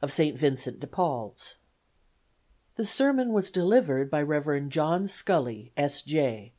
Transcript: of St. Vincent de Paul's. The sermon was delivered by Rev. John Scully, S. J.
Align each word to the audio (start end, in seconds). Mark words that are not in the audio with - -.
of 0.00 0.10
St. 0.10 0.38
Vincent 0.38 0.80
de 0.80 0.86
Paul's. 0.86 1.56
The 2.76 2.86
sermon 2.86 3.34
was 3.34 3.50
delivered 3.50 4.10
by 4.10 4.22
Rev. 4.22 4.70
John 4.70 5.06
Scully, 5.06 5.70
S. 5.76 6.00
J. 6.00 6.54